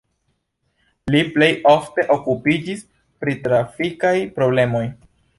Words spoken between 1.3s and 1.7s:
plej